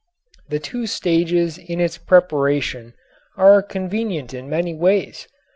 The 0.49 0.57
two 0.57 0.87
stages 0.87 1.59
in 1.59 1.79
its 1.79 1.99
preparation 1.99 2.95
are 3.37 3.61
convenient 3.61 4.33
in 4.33 4.49
many 4.49 4.73
ways. 4.73 5.27